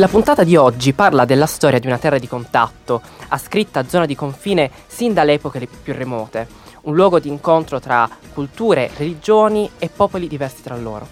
[0.00, 4.14] La puntata di oggi parla della storia di una terra di contatto, ascritta zona di
[4.14, 6.48] confine sin dalle epoche più remote,
[6.84, 11.06] un luogo di incontro tra culture, religioni e popoli diversi tra loro.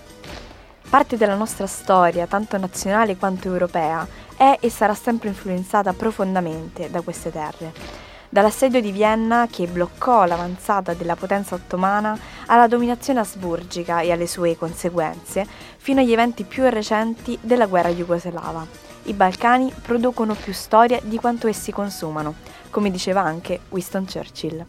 [0.89, 7.03] Parte della nostra storia, tanto nazionale quanto europea, è e sarà sempre influenzata profondamente da
[7.03, 14.13] queste terre dall'assedio di Vienna che bloccò l'avanzata della potenza ottomana alla dominazione asburgica e
[14.13, 15.47] alle sue conseguenze,
[15.77, 18.67] fino agli eventi più recenti della guerra jugoslava.
[19.05, 22.35] I Balcani producono più storia di quanto essi consumano,
[22.71, 24.65] come diceva anche Winston Churchill.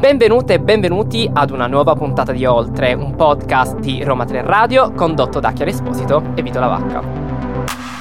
[0.00, 4.92] Benvenute e benvenuti ad una nuova puntata di Oltre, un podcast di Roma 3 Radio
[4.92, 7.99] condotto da Chiara Esposito e Vito Lavacca.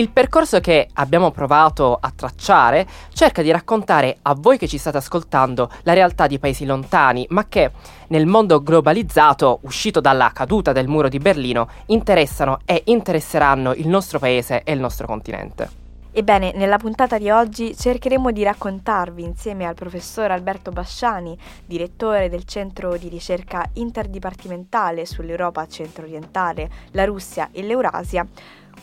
[0.00, 4.96] Il percorso che abbiamo provato a tracciare cerca di raccontare a voi che ci state
[4.96, 7.70] ascoltando la realtà di paesi lontani, ma che
[8.06, 14.18] nel mondo globalizzato, uscito dalla caduta del muro di Berlino, interessano e interesseranno il nostro
[14.18, 15.68] paese e il nostro continente.
[16.12, 22.44] Ebbene, nella puntata di oggi cercheremo di raccontarvi insieme al professor Alberto Basciani, direttore del
[22.46, 28.26] Centro di ricerca interdipartimentale sull'Europa centro-orientale, la Russia e l'Eurasia,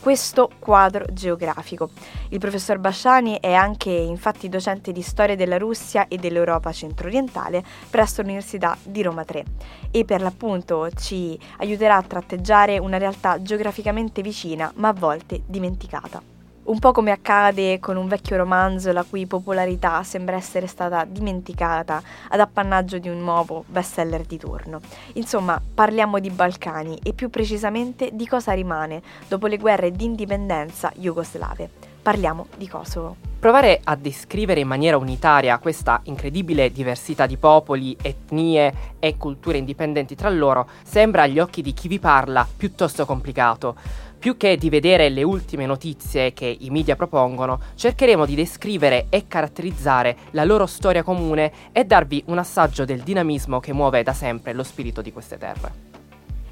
[0.00, 1.90] questo quadro geografico.
[2.30, 8.22] Il professor Basciani è anche infatti docente di storia della Russia e dell'Europa centro-orientale presso
[8.22, 9.44] l'Università di Roma 3
[9.90, 16.37] e per l'appunto ci aiuterà a tratteggiare una realtà geograficamente vicina ma a volte dimenticata
[16.68, 22.02] un po' come accade con un vecchio romanzo la cui popolarità sembra essere stata dimenticata
[22.28, 24.80] ad appannaggio di un nuovo bestseller di turno.
[25.14, 30.92] Insomma, parliamo di Balcani e più precisamente di cosa rimane dopo le guerre di indipendenza
[30.94, 31.70] jugoslave.
[32.02, 33.16] Parliamo di Kosovo.
[33.38, 40.16] Provare a descrivere in maniera unitaria questa incredibile diversità di popoli, etnie e culture indipendenti
[40.16, 43.76] tra loro sembra agli occhi di chi vi parla piuttosto complicato.
[44.18, 49.28] Più che di vedere le ultime notizie che i media propongono, cercheremo di descrivere e
[49.28, 54.54] caratterizzare la loro storia comune e darvi un assaggio del dinamismo che muove da sempre
[54.54, 55.86] lo spirito di queste terre.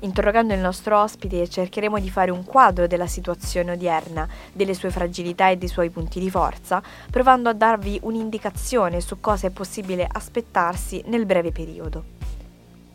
[0.01, 5.49] Interrogando il nostro ospite cercheremo di fare un quadro della situazione odierna, delle sue fragilità
[5.49, 11.03] e dei suoi punti di forza, provando a darvi un'indicazione su cosa è possibile aspettarsi
[11.07, 12.15] nel breve periodo.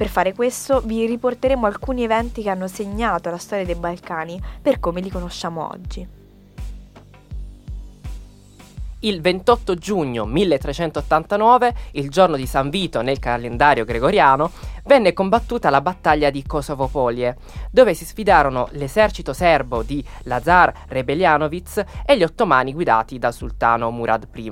[0.01, 4.79] Per fare questo vi riporteremo alcuni eventi che hanno segnato la storia dei Balcani per
[4.79, 6.07] come li conosciamo oggi.
[9.01, 14.49] Il 28 giugno 1389, il giorno di San Vito nel calendario gregoriano,
[14.85, 17.37] venne combattuta la battaglia di Kosovo-Polie,
[17.69, 24.27] dove si sfidarono l'esercito serbo di Lazar Rebelianovic e gli ottomani guidati dal sultano Murad
[24.33, 24.51] I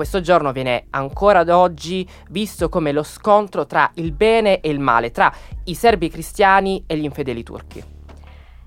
[0.00, 4.80] questo giorno viene ancora ad oggi visto come lo scontro tra il bene e il
[4.80, 5.30] male, tra
[5.64, 7.84] i serbi cristiani e gli infedeli turchi.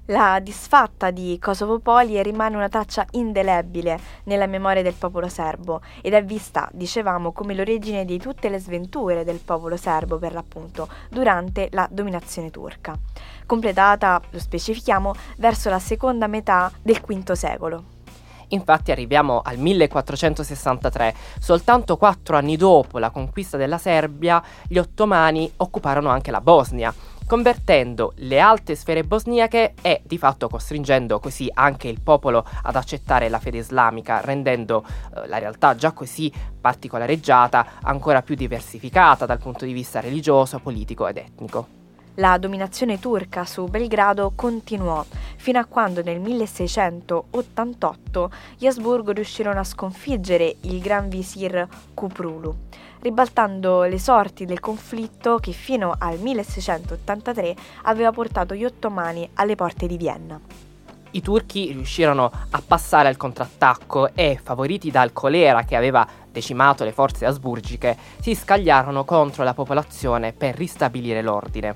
[0.08, 6.14] La disfatta di Kosovo Polie rimane una traccia indelebile nella memoria del popolo serbo ed
[6.14, 11.68] è vista, dicevamo, come l'origine di tutte le sventure del popolo serbo, per l'appunto, durante
[11.72, 12.96] la dominazione turca,
[13.48, 17.93] completata, lo specifichiamo, verso la seconda metà del V secolo.
[18.54, 26.10] Infatti arriviamo al 1463, soltanto quattro anni dopo la conquista della Serbia, gli ottomani occuparono
[26.10, 26.94] anche la Bosnia,
[27.26, 33.28] convertendo le alte sfere bosniache e di fatto costringendo così anche il popolo ad accettare
[33.28, 39.66] la fede islamica, rendendo eh, la realtà già così particolareggiata ancora più diversificata dal punto
[39.66, 41.83] di vista religioso, politico ed etnico.
[42.18, 45.04] La dominazione turca su Belgrado continuò
[45.36, 52.56] fino a quando nel 1688 gli Asburgo riuscirono a sconfiggere il Gran Visir Kuprulu,
[53.00, 59.88] ribaltando le sorti del conflitto che fino al 1683 aveva portato gli ottomani alle porte
[59.88, 60.40] di Vienna.
[61.16, 66.92] I turchi riuscirono a passare al contrattacco e, favoriti dal colera che aveva decimato le
[66.92, 71.76] forze asburgiche, si scagliarono contro la popolazione per ristabilire l'ordine.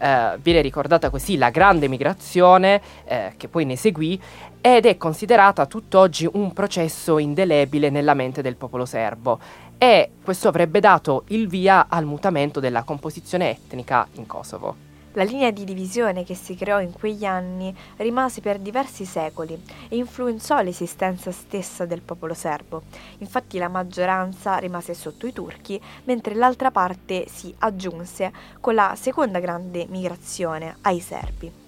[0.00, 4.20] Eh, viene ricordata così la grande migrazione eh, che poi ne seguì
[4.60, 9.40] ed è considerata tutt'oggi un processo indelebile nella mente del popolo serbo
[9.76, 14.87] e questo avrebbe dato il via al mutamento della composizione etnica in Kosovo.
[15.12, 19.96] La linea di divisione che si creò in quegli anni rimase per diversi secoli e
[19.96, 22.82] influenzò l'esistenza stessa del popolo serbo.
[23.18, 29.40] Infatti la maggioranza rimase sotto i turchi, mentre l'altra parte si aggiunse con la seconda
[29.40, 31.66] grande migrazione ai serbi.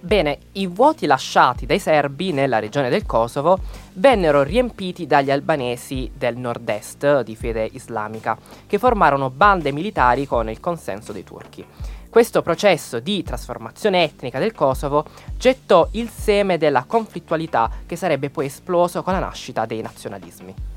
[0.00, 3.58] Bene, i vuoti lasciati dai serbi nella regione del Kosovo
[3.94, 10.60] vennero riempiti dagli albanesi del nord-est di fede islamica, che formarono bande militari con il
[10.60, 11.66] consenso dei turchi.
[12.08, 15.04] Questo processo di trasformazione etnica del Kosovo
[15.36, 20.67] gettò il seme della conflittualità che sarebbe poi esploso con la nascita dei nazionalismi.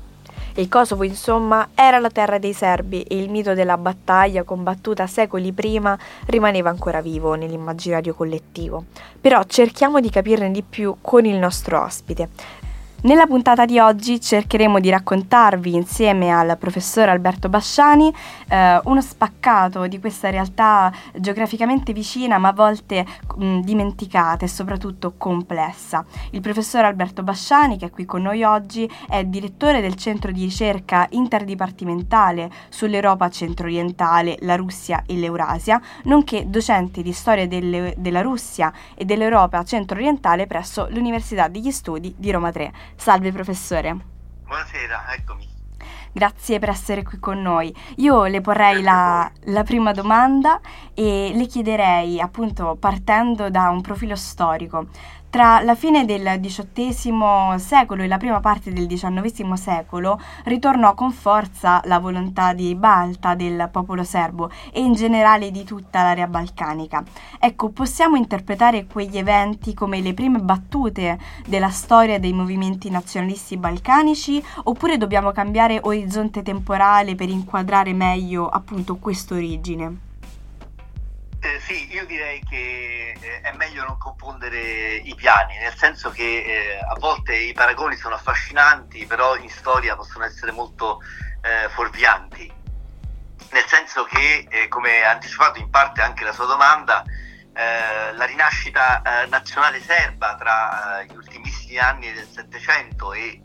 [0.56, 5.52] Il Kosovo, insomma, era la terra dei serbi e il mito della battaglia combattuta secoli
[5.52, 8.84] prima rimaneva ancora vivo nell'immaginario collettivo.
[9.20, 12.28] Però cerchiamo di capirne di più con il nostro ospite.
[13.04, 18.14] Nella puntata di oggi cercheremo di raccontarvi insieme al professor Alberto Basciani
[18.48, 23.04] eh, uno spaccato di questa realtà geograficamente vicina ma a volte
[23.38, 26.04] mh, dimenticata e soprattutto complessa.
[26.30, 30.44] Il professor Alberto Basciani, che è qui con noi oggi, è direttore del centro di
[30.44, 38.72] ricerca interdipartimentale sull'Europa centro-orientale, la Russia e l'Eurasia, nonché docente di storia delle, della Russia
[38.94, 42.90] e dell'Europa centro-orientale presso l'Università degli Studi di Roma 3.
[42.96, 43.96] Salve professore.
[44.44, 45.48] Buonasera, eccomi.
[46.14, 47.74] Grazie per essere qui con noi.
[47.96, 50.60] Io le porrei la, la, prima domanda
[50.92, 54.88] e le chiederei, appunto, partendo da un profilo storico,
[55.32, 61.10] tra la fine del XVIII secolo e la prima parte del XIX secolo ritornò con
[61.10, 67.02] forza la volontà di ribalta del popolo serbo e in generale di tutta l'area balcanica.
[67.38, 74.44] Ecco, possiamo interpretare quegli eventi come le prime battute della storia dei movimenti nazionalisti balcanici
[74.64, 80.10] oppure dobbiamo cambiare orizzonte temporale per inquadrare meglio appunto quest'origine?
[81.44, 86.22] Eh, sì, io direi che eh, è meglio non confondere i piani, nel senso che
[86.22, 91.00] eh, a volte i paragoni sono affascinanti, però in storia possono essere molto
[91.40, 92.48] eh, fuorvianti.
[93.50, 98.24] Nel senso che, eh, come ha anticipato in parte anche la sua domanda, eh, la
[98.24, 103.42] rinascita nazionale serba tra gli ultimissimi anni del Settecento e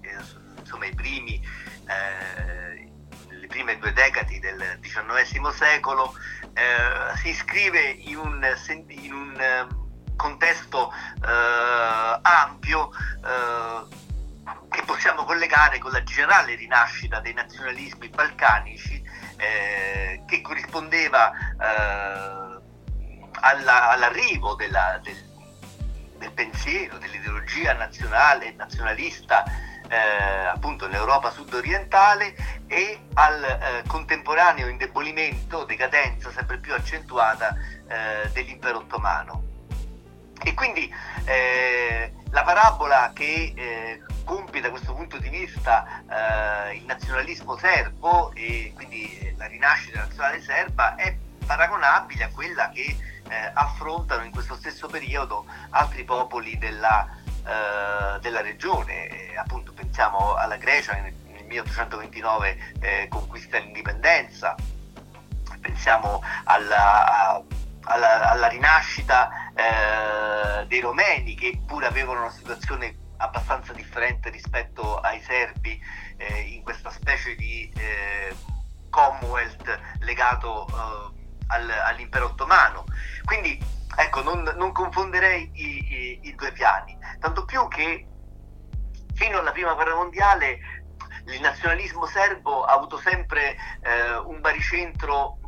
[0.59, 1.41] insomma, i primi,
[1.87, 6.13] le prime due decadi del XIX secolo
[6.57, 8.55] eh, si iscrive in un,
[8.87, 12.89] in un ehm, contesto eh, ampio
[13.23, 13.95] eh,
[14.69, 18.99] che possiamo collegare con la generale rinascita dei nazionalismi balcanici
[19.37, 22.59] eh, che corrispondeva eh,
[23.39, 25.15] alla, all'arrivo della, del,
[26.17, 29.43] del pensiero, dell'ideologia nazionale, nazionalista
[29.89, 32.35] eh, appunto nell'Europa sud-orientale
[32.67, 37.55] e al eh, contemporaneo indebolimento, decadenza sempre più accentuata
[37.87, 39.43] eh, dell'impero ottomano.
[40.43, 40.93] E quindi
[41.25, 46.03] eh, la parabola che eh, compie da questo punto di vista
[46.69, 53.15] eh, il nazionalismo serbo e quindi la rinascita nazionale serba è paragonabile a quella che
[53.53, 57.05] affrontano in questo stesso periodo altri popoli della,
[58.19, 61.13] della regione, appunto pensiamo alla Grecia nel
[61.47, 64.55] 1829 eh, conquista l'indipendenza,
[65.61, 67.43] pensiamo alla,
[67.83, 75.21] alla, alla rinascita eh, dei romeni che pure avevano una situazione abbastanza differente rispetto ai
[75.21, 75.81] serbi
[76.17, 78.35] eh, in questa specie di eh,
[78.89, 82.85] Commonwealth legato eh, al, all'impero ottomano.
[83.23, 83.59] Quindi
[83.97, 88.07] ecco, non, non confonderei i, i, i due piani, tanto più che
[89.15, 90.59] fino alla prima guerra mondiale
[91.25, 95.39] il nazionalismo serbo ha avuto sempre eh, un baricentro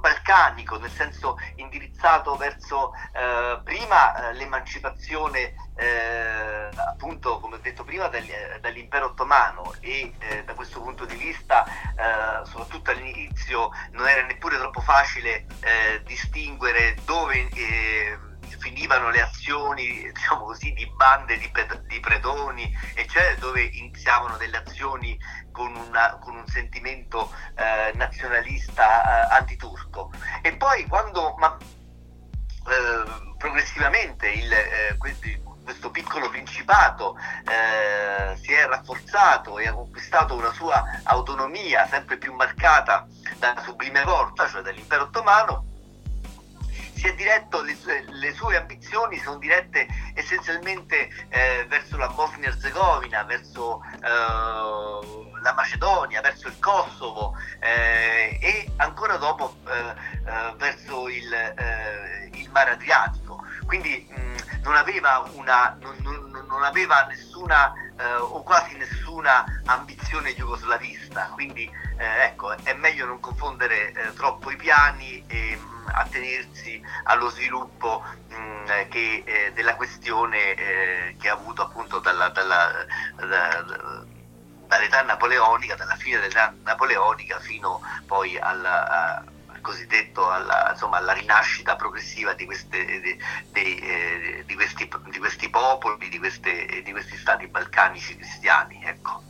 [0.00, 8.08] balcanico, nel senso indirizzato verso eh, prima eh, l'emancipazione eh, appunto come ho detto prima
[8.08, 14.24] dagli, dall'impero ottomano e eh, da questo punto di vista eh, soprattutto all'inizio non era
[14.24, 17.48] neppure troppo facile eh, distinguere dove
[18.58, 21.50] finivano le azioni diciamo così, di bande di,
[21.86, 25.18] di predoni, eccetera, dove iniziavano delle azioni
[25.52, 30.12] con, una, con un sentimento eh, nazionalista eh, antiturco.
[30.42, 34.96] E poi quando ma, eh, progressivamente il, eh,
[35.66, 42.32] questo piccolo principato eh, si è rafforzato e ha conquistato una sua autonomia sempre più
[42.34, 43.04] marcata
[43.38, 45.65] dalla sublime porta, cioè dall'impero ottomano,
[47.06, 53.22] si è diretto, le sue, le sue ambizioni sono dirette essenzialmente eh, verso la Bosnia-Herzegovina,
[53.22, 59.94] verso eh, la Macedonia, verso il Kosovo eh, e ancora dopo eh,
[60.26, 67.04] eh, verso il, eh, mare Adriatico, quindi mh, non aveva una, non, non, non aveva
[67.04, 74.12] nessuna eh, o quasi nessuna ambizione jugoslavista, quindi eh, ecco, è meglio non confondere eh,
[74.14, 80.54] troppo i piani e mh, attenersi allo sviluppo mh, che, eh, della questione
[81.18, 82.84] che ha avuto appunto dalla, dalla,
[83.16, 83.64] da,
[84.66, 89.24] dall'età napoleonica, dalla fine dell'età napoleonica fino poi alla,
[89.66, 93.18] cosiddetto alla, insomma, alla, rinascita progressiva di, queste, di,
[93.52, 98.80] di, eh, di, questi, questi, popoli, di, queste, di, questi stati balcanici cristiani.
[98.84, 99.22] Ecco.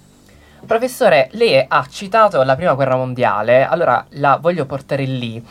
[0.67, 5.43] Professore, lei ha citato la prima guerra mondiale, allora la voglio portare lì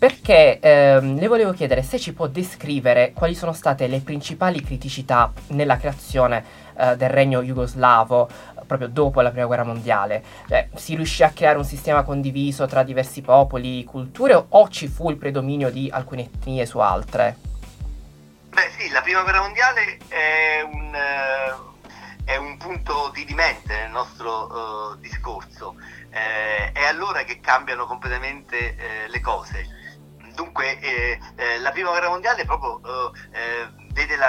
[0.00, 5.30] perché ehm, le volevo chiedere se ci può descrivere quali sono state le principali criticità
[5.48, 6.42] nella creazione
[6.74, 8.28] eh, del regno jugoslavo
[8.70, 10.22] proprio dopo la prima guerra mondiale.
[10.46, 15.10] Cioè, si riuscì a creare un sistema condiviso tra diversi popoli, culture o ci fu
[15.10, 17.36] il predominio di alcune etnie su altre?
[18.50, 23.90] Beh sì, la prima guerra mondiale è un, uh, è un punto di dimente nel
[23.90, 25.74] nostro uh, discorso.
[26.10, 29.66] Eh, è allora che cambiano completamente eh, le cose.
[30.34, 32.80] Dunque, eh, eh, la prima guerra mondiale proprio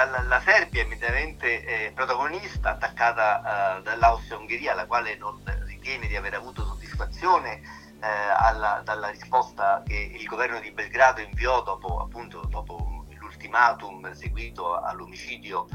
[0.04, 6.34] la, la, Serbia immediatamente eh, protagonista, attaccata eh, dall'Austria-Ungheria, la quale non ritiene di aver
[6.34, 7.60] avuto soddisfazione
[8.00, 8.06] eh,
[8.36, 15.66] alla, dalla risposta che il governo di Belgrado inviò dopo, appunto, dopo l'ultimatum seguito all'omicidio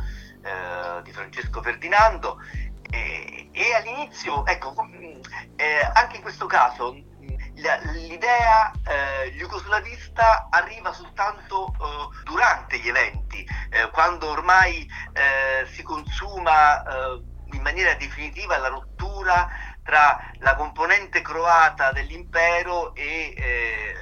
[0.41, 2.39] eh, di Francesco Ferdinando.
[2.89, 4.73] e all'inizio, ecco,
[5.55, 7.06] eh, anche in questo caso
[7.57, 16.83] l'idea eh, jugoslavista arriva soltanto eh, durante gli eventi, eh, quando ormai eh, si consuma
[16.83, 17.23] eh,
[17.53, 19.49] in maniera definitiva la rottura
[19.83, 23.95] tra la componente croata dell'impero e, eh,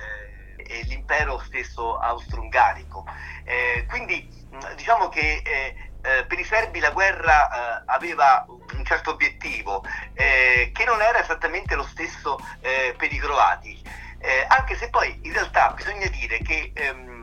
[0.58, 3.06] e l'impero stesso austro-ungarico.
[3.88, 4.28] quindi
[4.76, 5.44] diciamo che
[6.02, 11.84] per i serbi la guerra aveva un certo obiettivo, eh, che non era esattamente lo
[11.84, 13.82] stesso eh, per i croati,
[14.20, 17.15] eh, anche se poi in realtà bisogna dire che ehm,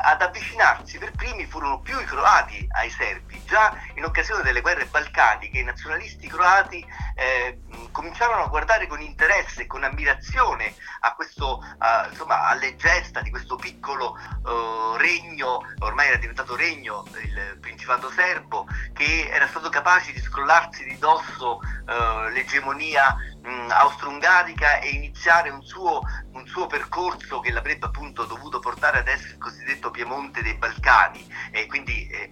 [0.00, 3.42] ad avvicinarsi per primi furono più i croati ai serbi.
[3.44, 6.84] Già in occasione delle guerre balcaniche i nazionalisti croati
[7.14, 10.74] eh, cominciarono a guardare con interesse e con ammirazione
[11.22, 17.58] questo, uh, insomma, alle gesta di questo piccolo uh, regno, ormai era diventato regno, il
[17.60, 25.50] Principato serbo, che era stato capace di scrollarsi di dosso uh, l'egemonia austro-ungarica e iniziare
[25.50, 26.00] un suo,
[26.32, 31.26] un suo, percorso che l'avrebbe appunto dovuto portare ad essere il cosiddetto Piemonte dei Balcani
[31.50, 32.30] e quindi eh,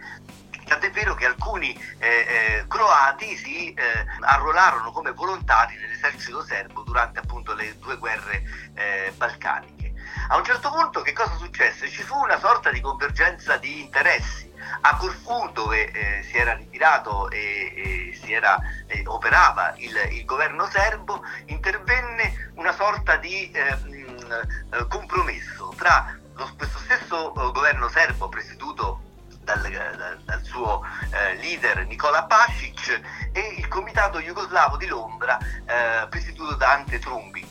[0.70, 7.18] Tant'è vero che alcuni eh, eh, croati si eh, arruolarono come volontari nell'esercito serbo durante
[7.18, 9.79] appunto le due guerre eh, balcaniche.
[10.28, 11.88] A un certo punto che cosa successe?
[11.88, 14.48] Ci fu una sorta di convergenza di interessi.
[14.82, 20.68] A Corfù, dove eh, si era ritirato e, e era, eh, operava il, il, governo
[20.68, 29.02] serbo, intervenne una sorta di mh, compromesso tra lo, questo stesso governo serbo presieduto
[29.42, 33.00] dal, dal, dal suo eh, leader Nicola Pasic
[33.32, 37.49] e il comitato jugoslavo di Londra eh, presieduto da Ante Trumbic.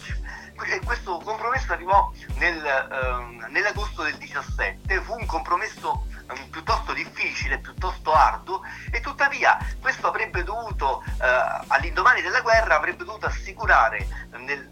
[0.66, 7.60] E questo compromesso arrivò nel, ehm, nell'agosto del 17, fu un compromesso ehm, piuttosto difficile,
[7.60, 8.62] piuttosto arduo
[8.92, 14.06] e tuttavia questo avrebbe dovuto, eh, all'indomani della guerra, avrebbe dovuto assicurare
[14.38, 14.70] nel,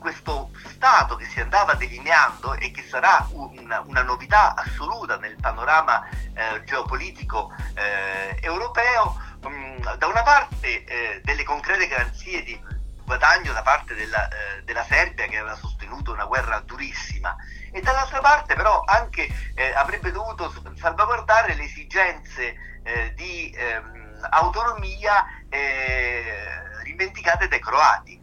[0.00, 6.08] questo Stato che si andava delineando e che sarà una, una novità assoluta nel panorama
[6.08, 12.78] eh, geopolitico eh, europeo, mh, mm, da una parte eh, delle concrete garanzie di
[13.10, 17.34] guadagno da parte della, eh, della, Serbia che aveva sostenuto una guerra durissima
[17.72, 25.26] e dall'altra parte però anche eh, avrebbe dovuto salvaguardare le esigenze eh, di ehm, autonomia
[26.84, 28.20] rivendicate dai croati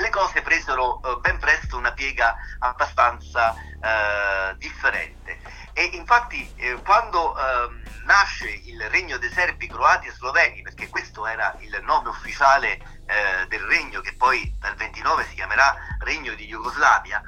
[0.00, 5.38] le cose presero eh, ben presto una piega abbastanza eh, differente.
[5.72, 11.26] E infatti eh, quando ehm, nasce il regno dei serbi, croati e sloveni, perché questo
[11.26, 12.72] era il nome ufficiale
[13.06, 17.22] eh, del regno che poi dal 29 si chiamerà Regno di Jugoslavia,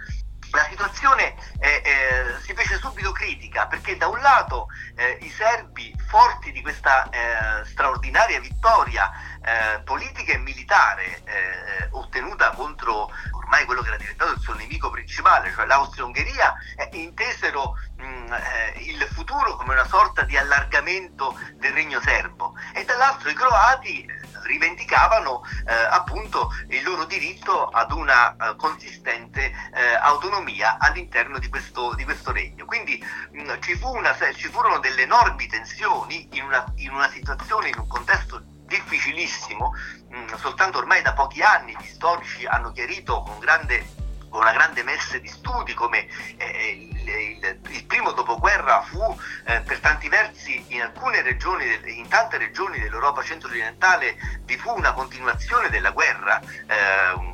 [0.52, 5.94] la situazione eh, eh, si fece subito critica perché da un lato eh, i serbi,
[6.08, 9.10] forti di questa eh, straordinaria vittoria
[9.42, 14.90] eh, politica e militare eh, ottenuta contro ormai quello che era diventato il suo nemico
[14.90, 16.54] principale, cioè l'Austria-Ungheria,
[16.92, 18.32] intesero mh, mm,
[18.76, 22.54] il futuro come una sorta di allargamento del regno serbo.
[22.74, 24.06] E dall'altro i croati
[24.44, 31.94] rivendicavano eh, appunto il loro diritto ad una uh, consistente eh, autonomia all'interno di questo,
[31.94, 32.64] di questo regno.
[32.64, 37.08] Quindi mh, mm, ci, fu una, ci, furono delle enormi tensioni in una, in una
[37.08, 39.72] situazione, in un contesto difficilissimo,
[40.08, 44.01] mh, mm, soltanto ormai da pochi anni gli storici hanno chiarito con grande
[44.38, 49.78] una grande messe di studi come eh, il, il, il, primo dopoguerra fu eh, per
[49.80, 51.64] tanti versi in alcune regioni,
[51.98, 57.31] in tante regioni dell'Europa centro-orientale vi fu una continuazione della guerra, eh,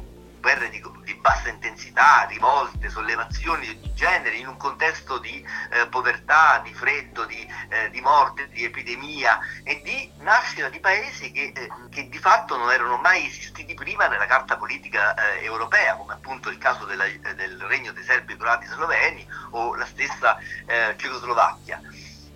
[0.49, 5.87] guerre di, di, bassa intensità, rivolte, sollevazioni di ogni genere, in un contesto di eh,
[5.89, 11.53] povertà, di freddo, di, eh, di, morte, di epidemia e di nascita di paesi che,
[11.55, 16.15] eh, che, di fatto non erano mai esistiti prima nella carta politica eh, europea, come
[16.15, 21.79] appunto il caso della, del regno dei serbi, croati, sloveni o la stessa eh, Cecoslovacchia.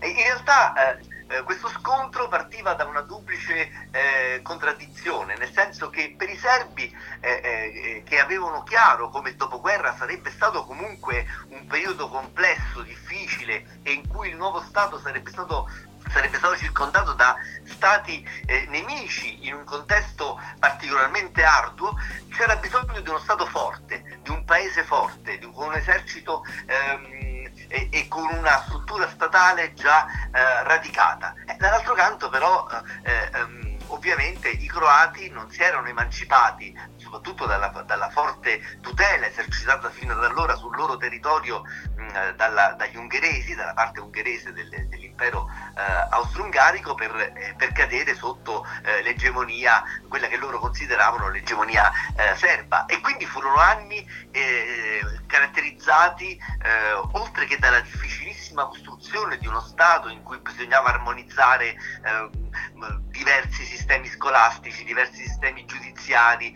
[0.02, 0.98] In realtà
[1.32, 6.36] eh, eh, questo scontro partiva da una duplice eh, contraddizione, nel senso che per i
[6.36, 12.82] serbi eh, eh, che avevano chiaro come il dopoguerra sarebbe stato comunque un periodo complesso,
[12.82, 15.68] difficile e in cui il nuovo Stato sarebbe stato
[16.10, 21.94] sarebbe stato circondato da stati eh, nemici in un contesto particolarmente arduo,
[22.28, 27.31] c'era bisogno di uno Stato forte, di un paese forte, di un, un esercito ehm,
[27.72, 31.34] e, e con una struttura statale già eh, radicata.
[31.46, 32.68] Eh, dall'altro canto però
[33.02, 39.90] eh, ehm, ovviamente i croati non si erano emancipati soprattutto dalla, dalla, forte tutela esercitata
[39.90, 41.62] fino ad allora sul loro territorio
[41.96, 44.68] mh, dalla, dagli ungheresi, dalla parte ungherese del,
[45.22, 51.90] dell'impero eh, austro-ungarico per, eh, per, cadere sotto eh, l'egemonia, quella che loro consideravano l'egemonia
[52.16, 52.86] eh, serba.
[52.86, 60.08] E quindi furono anni eh, caratterizzati, eh, oltre che dalla difficilissima costruzione di uno Stato
[60.08, 61.76] in cui bisognava armonizzare
[63.08, 66.54] diversi sistemi scolastici, diversi sistemi giudiziari,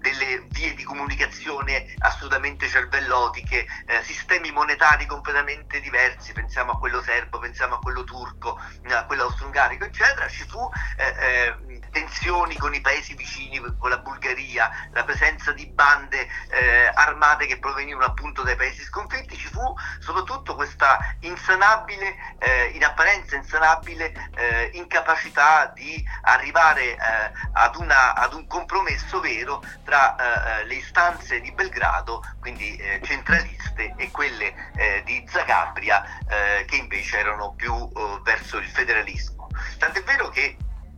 [0.00, 3.66] delle vie di comunicazione assolutamente cervellotiche,
[4.02, 9.84] sistemi monetari completamente diversi, pensiamo a quello serbo, pensiamo a quello turco, a quello austro-ungarico,
[9.84, 10.58] eccetera, ci fu
[10.96, 16.90] eh, eh tensioni con i paesi vicini, con la Bulgaria, la presenza di bande eh,
[16.92, 19.62] armate che provenivano appunto dai paesi sconfitti, ci fu
[20.00, 26.98] soprattutto questa insanabile, eh, in apparenza insanabile eh, incapacità di arrivare eh,
[27.52, 33.94] ad, una, ad, un compromesso vero tra eh, eh, le istanze di Belgrado, quindi centraliste,
[33.96, 34.72] e quelle
[35.04, 36.02] di Zagabria,
[36.66, 37.90] che invece erano più
[38.22, 39.48] verso il federalismo.
[39.78, 40.56] Tant'è vero che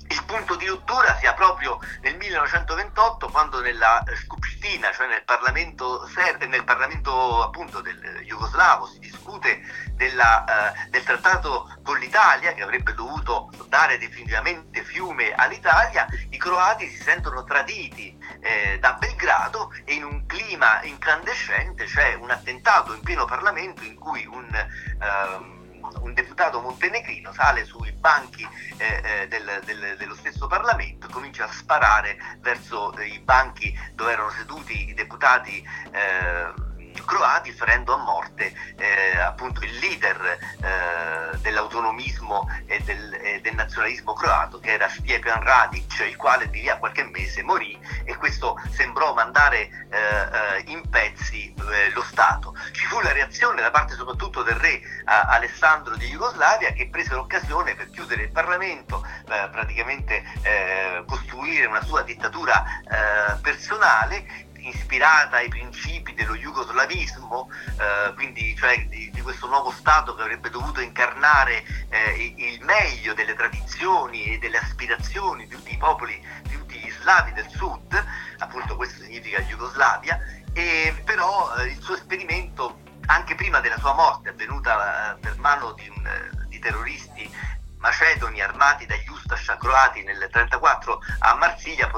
[0.09, 6.09] il punto di rottura sia proprio nel 1928 quando nella Skupština, cioè nel Parlamento,
[6.49, 9.61] nel Parlamento appunto del jugoslavo si discute
[9.95, 16.89] della, eh, del trattato con l'Italia che avrebbe dovuto dare definitivamente fiume all'Italia, i croati
[16.89, 23.01] si sentono traditi eh, da Belgrado e in un clima incandescente c'è un attentato in
[23.01, 24.55] pieno Parlamento in cui un...
[24.55, 25.56] Eh,
[26.01, 31.45] un deputato montenegrino sale sui banchi eh, eh, del, del, dello stesso Parlamento e comincia
[31.45, 36.66] a sparare verso i banchi dove erano seduti i deputati eh,
[37.05, 44.13] croati ferendo a morte eh, appunto il leader eh, dell'autonomismo e del, e del, nazionalismo
[44.13, 48.61] croato che era Stjepan Radic il quale di lì a qualche mese morì e questo
[48.71, 52.55] sembrò mandare eh, eh in pezzi eh, lo Stato.
[52.73, 57.75] Ci fu la reazione da parte soprattutto del re Alessandro di Jugoslavia che prese l'occasione
[57.75, 60.25] per chiudere il Parlamento, eh, praticamente
[61.07, 62.65] costruire una sua dittatura
[63.43, 67.49] personale ispirata ai principi dello jugoslavismo,
[67.79, 73.15] eh, quindi cioè di, di, questo nuovo Stato che avrebbe dovuto incarnare eh, il meglio
[73.15, 78.05] delle tradizioni e delle aspirazioni di tutti i popoli, di tutti gli slavi del sud,
[78.39, 80.21] appunto questo significa Jugoslavia,
[80.53, 85.73] e però eh, il suo esperimento anche prima della sua morte avvenuta eh, per mano
[85.73, 87.31] di, un, di terroristi
[87.87, 91.89] macedoni armati dagli Ustascia croati nel 1934 a Marsiglia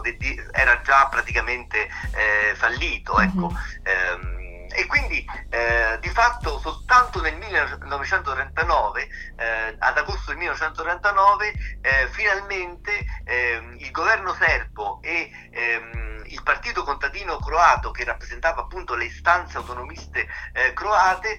[0.53, 3.19] era già praticamente eh, fallito.
[3.19, 3.51] Ecco.
[3.51, 4.37] Mm-hmm.
[4.71, 13.05] e quindi eh, di fatto soltanto nel 1939, eh, ad agosto del 1939, eh, finalmente
[13.25, 19.57] ehm, il governo serbo e ehm, il partito contadino croato che rappresentava appunto le istanze
[19.57, 21.39] autonomiste eh, croate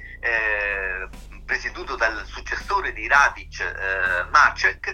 [1.50, 4.94] presieduto dal successore di Radic, eh, Macek, eh,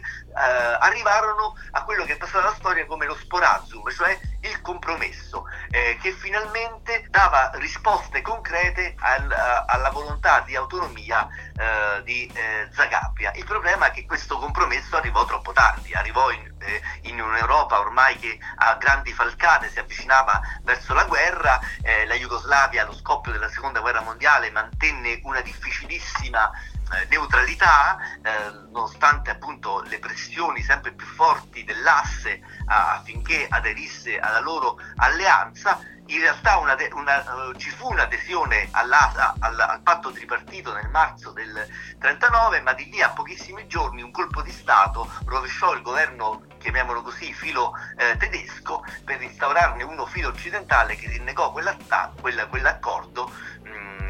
[0.80, 5.98] arrivarono a quello che è passato alla storia come lo sporazum, cioè il compromesso, eh,
[6.02, 9.30] che finalmente dava risposte concrete al,
[9.68, 13.34] alla volontà di autonomia eh, di eh, Zagabria.
[13.36, 18.18] Il problema è che questo compromesso arrivò troppo tardi, arrivò in, eh, in un'Europa ormai
[18.18, 21.60] che a grandi falcate si avvicinava verso la guerra,
[22.08, 25.95] la Jugoslavia allo scoppio della seconda guerra mondiale mantenne una difficilissima
[26.36, 34.78] eh, neutralità, eh, nonostante appunto le pressioni sempre più forti dell'asse affinché aderisse alla loro
[34.98, 41.32] alleanza, in realtà una una, uh, ci fu un'adesione al, al, patto tripartito nel marzo
[41.32, 41.68] del
[42.00, 47.02] 39, ma di lì a pochissimi giorni un colpo di Stato rovesciò il governo, chiamiamolo
[47.02, 51.76] così, filo eh, tedesco, per instaurarne uno filo occidentale che rinnegò quella,
[52.22, 53.32] quella, quell'accordo,
[53.64, 54.10] mh, mm,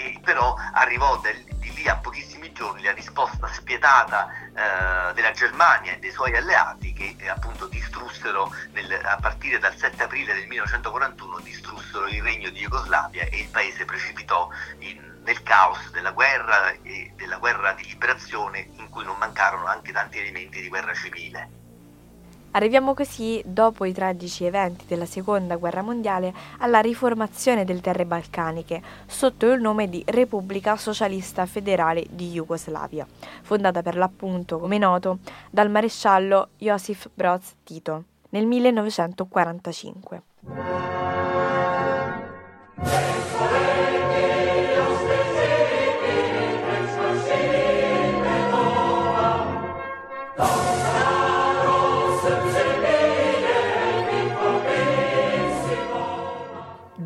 [0.00, 5.92] eh, però arrivò del, di lì a pochissimi giorni la risposta spietata eh, della Germania
[5.92, 10.46] e dei suoi alleati che eh, appunto distrussero nel, a partire dal 7 aprile del
[10.46, 16.70] 1941 distrussero il regno di Jugoslavia e il paese precipitò in, nel caos della guerra
[16.82, 21.59] e della guerra di liberazione in cui non mancarono anche tanti elementi di guerra civile.
[22.52, 28.82] Arriviamo così, dopo i tragici eventi della Seconda Guerra Mondiale, alla riformazione delle terre balcaniche
[29.06, 33.06] sotto il nome di Repubblica Socialista Federale di Jugoslavia,
[33.42, 40.22] fondata per l'appunto, come noto, dal maresciallo Josip Broz Tito nel 1945.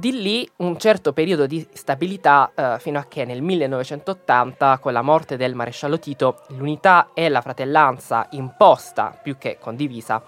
[0.05, 5.01] Di lì un certo periodo di stabilità eh, fino a che nel 1980, con la
[5.01, 10.23] morte del maresciallo Tito, l'unità e la fratellanza imposta più che condivisa,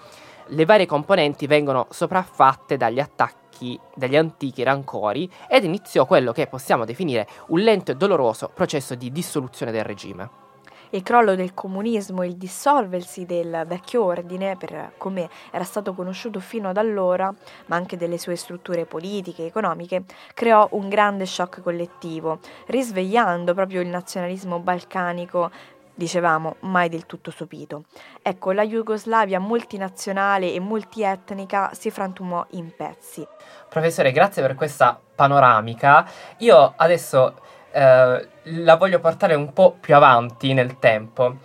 [0.46, 6.86] le varie componenti vengono sopraffatte dagli attacchi degli antichi rancori ed iniziò quello che possiamo
[6.86, 10.45] definire un lento e doloroso processo di dissoluzione del regime
[10.90, 16.68] il crollo del comunismo, il dissolversi del vecchio ordine, per come era stato conosciuto fino
[16.68, 17.32] ad allora,
[17.66, 23.80] ma anche delle sue strutture politiche e economiche, creò un grande shock collettivo, risvegliando proprio
[23.80, 25.50] il nazionalismo balcanico
[25.96, 27.84] dicevamo, mai del tutto sopito.
[28.22, 33.26] Ecco, la Jugoslavia multinazionale e multietnica si frantumò in pezzi.
[33.68, 36.06] Professore, grazie per questa panoramica.
[36.38, 37.34] Io adesso
[37.72, 41.36] eh, la voglio portare un po' più avanti nel tempo.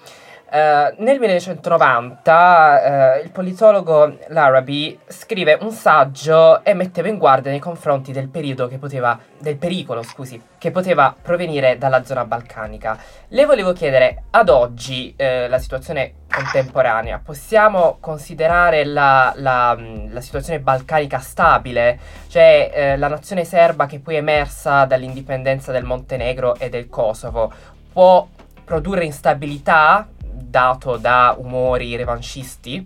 [0.51, 7.61] Uh, nel 1990 uh, il politologo Laraby scrive un saggio e metteva in guardia nei
[7.61, 12.97] confronti del, poteva, del pericolo scusi, che poteva provenire dalla zona balcanica.
[13.29, 19.77] Le volevo chiedere, ad oggi uh, la situazione contemporanea, possiamo considerare la, la,
[20.09, 21.97] la situazione balcanica stabile?
[22.27, 27.53] Cioè la nazione serba che poi è emersa dall'indipendenza del Montenegro e del Kosovo
[27.93, 28.27] può
[28.65, 30.07] produrre instabilità
[30.51, 32.85] dato da umori revanscisti?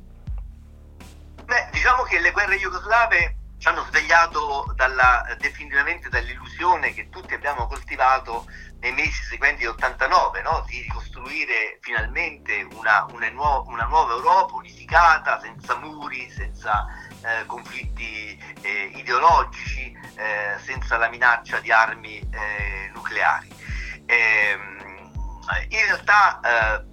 [1.44, 7.66] Beh, diciamo che le guerre jugoslave ci hanno svegliato dalla, definitivamente dall'illusione che tutti abbiamo
[7.66, 8.46] coltivato
[8.80, 10.64] nei mesi seguenti l'89, no?
[10.68, 16.86] di ricostruire finalmente una, una, nuova, una, nuova Europa unificata, senza muri, senza
[17.22, 23.50] eh, conflitti eh, ideologici, eh, senza la minaccia di armi eh, nucleari.
[24.06, 24.74] Ehm,
[25.70, 26.84] in realtà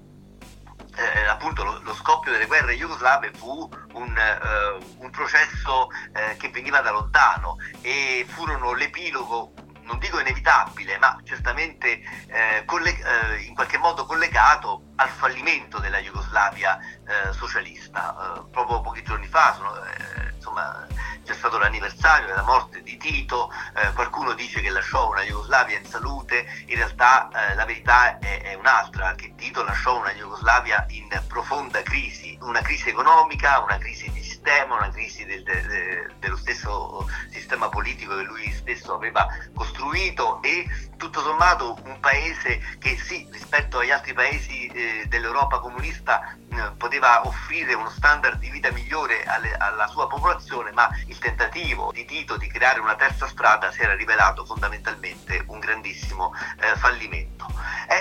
[0.96, 6.50] eh, appunto lo, lo, scoppio delle guerre jugoslave fu un, eh, un processo eh, che
[6.50, 13.54] veniva da lontano e furono l'epilogo non dico inevitabile, ma certamente eh, colleg- eh, in
[13.54, 18.36] qualche modo collegato al fallimento della Jugoslavia eh, socialista.
[18.36, 20.86] Eh, proprio pochi giorni fa sono, eh, insomma,
[21.24, 25.86] c'è stato l'anniversario della morte di Tito, eh, qualcuno dice che lasciò una Jugoslavia in
[25.86, 31.80] salute, in realtà la verità è, è, un'altra, che Tito lasciò una Jugoslavia in profonda
[31.82, 37.68] crisi, una crisi economica, una crisi di sistema, una crisi del, de, dello stesso sistema
[37.68, 43.90] politico che lui stesso aveva costruito e tutto sommato un paese che sì, rispetto agli
[43.90, 46.36] altri paesi eh, dell'Europa comunista
[46.76, 52.04] poteva offrire uno standard di vita migliore alle, alla sua popolazione, ma il tentativo di
[52.04, 57.46] Tito di creare una terza strada si era rivelato fondamentalmente un grandissimo eh, fallimento.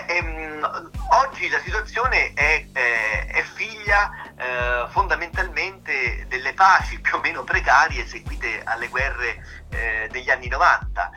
[0.07, 7.43] Ehm, oggi la situazione è, eh, è figlia eh, fondamentalmente delle paci più o meno
[7.43, 9.59] precarie seguite alle guerre
[10.09, 11.11] degli anni 90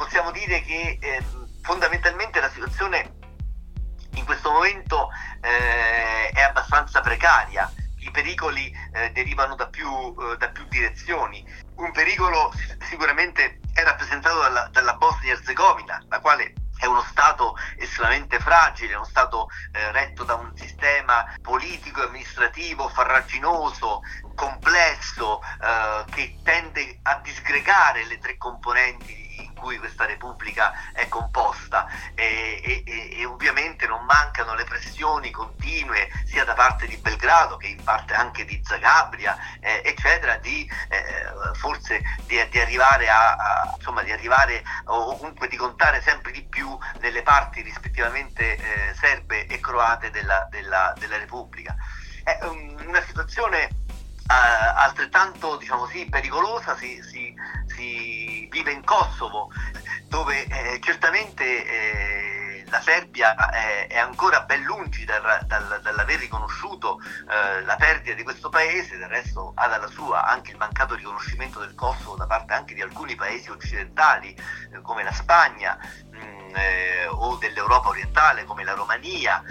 [0.00, 1.22] possiamo dire che eh,
[1.60, 3.18] fondamentalmente la situazione
[4.14, 5.08] in questo momento
[5.40, 11.44] eh, è abbastanza precaria, i pericoli eh, derivano da più, eh, da più, direzioni.
[11.76, 12.52] Un pericolo
[12.88, 19.48] sicuramente è rappresentato dalla, dalla Bosnia-Herzegovina, la quale è uno Stato estremamente fragile, uno Stato
[19.72, 24.00] eh, retto da un sistema politico e amministrativo farraginoso,
[24.34, 32.82] complesso, eh, che tende a disgregare le tre componenti cui questa Repubblica è composta e,
[32.84, 37.82] e, e, ovviamente non mancano le pressioni continue sia da parte di Belgrado che in
[37.84, 44.02] parte anche di Zagabria eh, eccetera di eh, forse di, di, arrivare a, a, insomma
[44.02, 49.60] di arrivare o comunque di contare sempre di più nelle parti rispettivamente eh, serbe e
[49.60, 51.76] croate della, della, della Repubblica.
[52.24, 53.68] È una situazione
[54.30, 57.34] Uh, altrettanto diciamo sì, pericolosa si, si,
[57.66, 59.50] si, vive in Kosovo,
[60.08, 67.00] dove eh, certamente eh, la Serbia è, è, ancora ben lungi dal, dal, dall'aver riconosciuto
[67.00, 71.60] eh, la perdita di questo paese, del resto ha dalla sua anche il mancato riconoscimento
[71.60, 75.78] del Kosovo da parte anche di alcuni paesi occidentali eh, come la Spagna
[76.10, 79.42] mh, mm, eh, o dell'Europa orientale come la Romania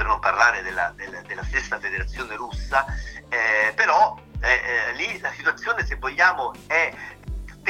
[0.00, 2.86] per non parlare della, della, della stessa federazione russa,
[3.28, 6.90] eh, però eh, eh, lì la situazione, se vogliamo, è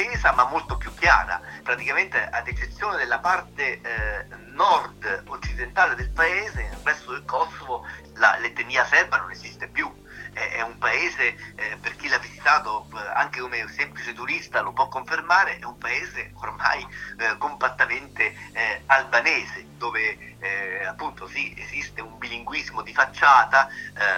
[0.01, 1.39] tesa ma molto più chiara.
[1.61, 7.85] Praticamente, ad eccezione della parte eh, nord occidentale del paese, nel resto del Kosovo
[8.15, 9.91] la, l'etnia serba non esiste più
[10.33, 14.87] è un paese, eh, per chi l'ha visitato eh, anche come semplice turista lo può
[14.87, 16.85] confermare, è un paese ormai
[17.17, 23.69] eh, compattamente eh, albanese, dove eh, appunto sì, esiste un bilinguismo di facciata,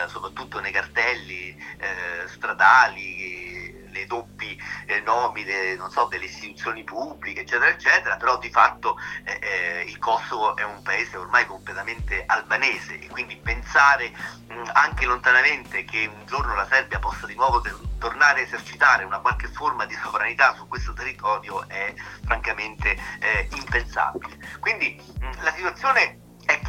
[0.07, 1.55] soprattutto nei cartelli
[2.27, 3.52] stradali
[3.93, 9.83] le doppi eh, nomine so, delle istituzioni pubbliche, eccetera, eccetera, però di fatto eh, eh,
[9.87, 16.09] il Kosovo è un paese ormai completamente albanese e quindi pensare mh, anche lontanamente che
[16.11, 19.95] un giorno la Serbia possa di nuovo ter- tornare a esercitare una qualche forma di
[19.95, 21.93] sovranità su questo territorio è
[22.25, 24.37] francamente eh, impensabile.
[24.59, 26.22] Quindi mh, la situazione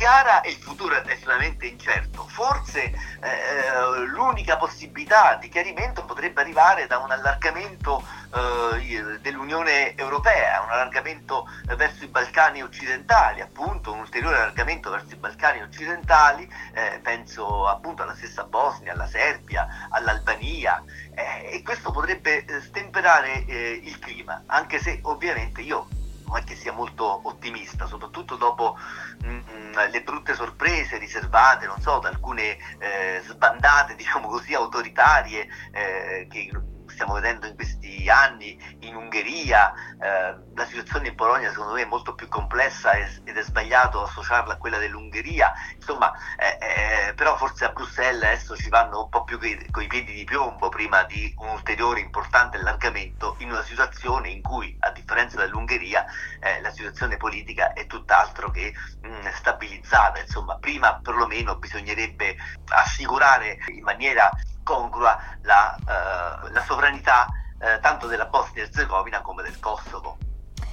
[0.05, 2.29] chiara e il futuro è estremamente incerto.
[2.29, 10.73] Forse eh, l'unica possibilità di chiarimento potrebbe arrivare da un allargamento eh, dell'Unione Europea, un
[10.73, 17.67] allargamento verso i Balcani occidentali, appunto un ulteriore allargamento verso i Balcani occidentali, eh, penso
[17.67, 23.99] appunto alla stessa Bosnia, alla Serbia, all'Albania eh, e questo potrebbe eh, stemperare eh, il
[24.01, 25.89] clima, anche se ovviamente io
[26.27, 28.77] non è che sia molto ottimista, soprattutto dopo
[29.23, 35.49] mh, mm, le brutte sorprese riservate, non so, da alcune eh, sbandate, diciamo così, autoritarie
[35.73, 36.51] eh, che
[36.87, 41.87] stiamo vedendo in questi anni in Ungheria, eh, la situazione in Polonia secondo me è
[41.87, 47.65] molto più complessa ed è sbagliato associarla a quella dell'Ungheria, insomma, eh, eh, però forse
[47.65, 49.39] a Bruxelles adesso ci vanno un po' più
[49.71, 54.43] con i piedi di piombo prima di un ulteriore importante allargamento in una situazione in
[54.43, 56.05] cui, a differenza dell'Ungheria,
[56.41, 62.37] eh, la situazione politica è tutt'altro che mh, mm, stabilizzata, insomma, prima perlomeno bisognerebbe
[62.69, 64.31] assicurare in maniera
[64.65, 70.19] congrua la, uh, la sovranità uh, tanto della Bosnia Herzegovina come del Kosovo.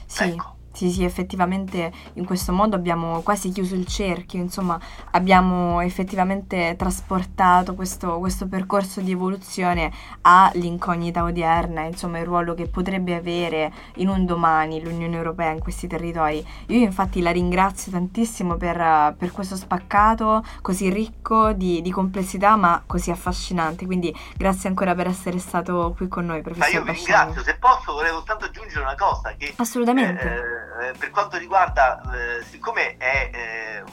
[0.07, 0.23] Sì.
[0.23, 0.57] Ecco.
[0.73, 4.79] Sì, sì, effettivamente in questo modo abbiamo quasi chiuso il cerchio, insomma
[5.11, 13.15] abbiamo effettivamente trasportato questo, questo percorso di evoluzione all'incognita odierna, insomma il ruolo che potrebbe
[13.15, 16.43] avere in un domani l'Unione Europea in questi territori.
[16.67, 22.81] Io infatti la ringrazio tantissimo per, per questo spaccato così ricco di, di, complessità ma
[22.87, 26.91] così affascinante, quindi grazie ancora per essere stato qui con noi, professor Ma io vi
[26.97, 29.53] ringrazio, se posso volevo soltanto aggiungere una cosa che...
[29.57, 30.23] Assolutamente.
[30.23, 33.83] Eh, eh, per quanto riguarda, eh, siccome è eh,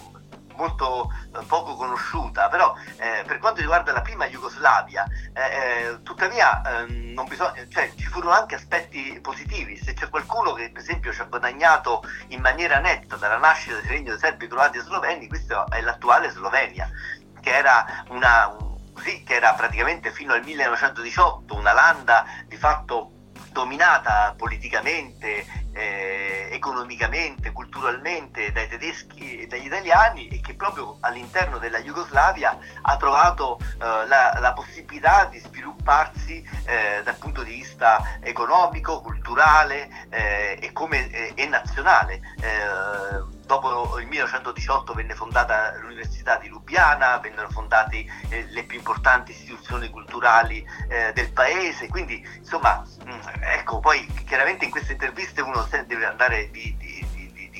[0.56, 5.04] molto eh, poco conosciuta, però per quanto riguarda la prima Jugoslavia,
[6.02, 9.76] tuttavia ehm, bisogna, cioè, ci furono anche aspetti positivi.
[9.76, 13.84] Se c'è qualcuno che per esempio ci ha guadagnato in maniera netta dalla nascita del
[13.84, 16.88] regno di Serbi, Croati e Sloveni, questa è l'attuale Slovenia,
[17.40, 23.12] che era una, un, sì, che era praticamente fino al 1918 una landa di fatto
[23.52, 25.44] dominata politicamente,
[25.78, 32.96] eh, economicamente, culturalmente dai tedeschi e dagli italiani e che proprio all'interno della Jugoslavia ha
[32.96, 40.58] trovato eh, la, la, possibilità di svilupparsi eh, dal punto di vista economico, culturale eh,
[40.60, 42.20] e, come, eh, e nazionale.
[42.40, 49.32] Eh, dopo il 1918 venne fondata l'Università di Lubiana, vennero fondate eh, le più importanti
[49.32, 55.66] istituzioni culturali eh, del paese, quindi insomma, mm, ecco, poi chiaramente in queste interviste uno
[55.86, 57.06] deve andare di, di,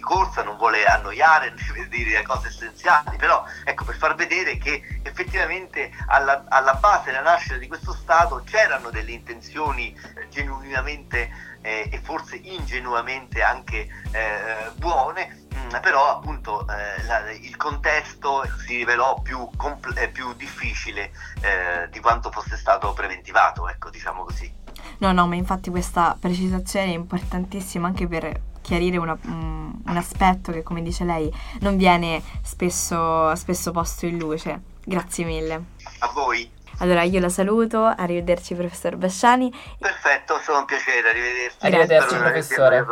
[0.09, 5.91] corsa, non vuole annoiare, deve dire cose essenziali, però ecco per far vedere che effettivamente
[6.07, 12.01] alla, alla base della nascita di questo Stato c'erano delle intenzioni eh, genuinamente eh, e
[12.01, 15.48] forse ingenuamente anche eh, buone,
[15.81, 22.01] però appunto eh, la, il contesto si rivelò più, compl- eh, più difficile eh, di
[22.01, 24.53] quanto fosse stato preventivato, ecco diciamo così.
[24.99, 30.53] No, no, ma infatti questa precisazione è importantissima anche per chiarire una, um, un aspetto
[30.53, 34.61] che, come dice lei, non viene spesso, spesso posto in luce.
[34.85, 35.65] Grazie mille.
[36.01, 36.51] A voi.
[36.79, 39.53] Allora io la saluto, arrivederci professor Basciani.
[39.79, 41.67] Perfetto, stato un piacere, arrivederci.
[41.67, 42.87] Arrivederci professore.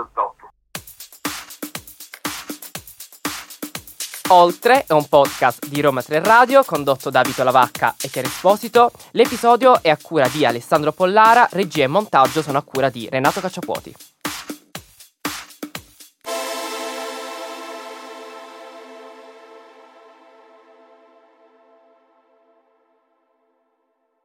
[4.31, 8.91] Oltre è un podcast di Roma 3 Radio condotto da Vito Lavacca e Chiara Esposito.
[9.13, 13.41] L'episodio è a cura di Alessandro Pollara, regia e montaggio sono a cura di Renato
[13.41, 14.16] Cacciapuoti.